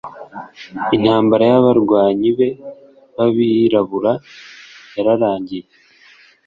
[0.95, 2.49] intambara y'abarwanyi be
[3.15, 4.11] b'abirabura
[4.95, 5.63] yararangiye-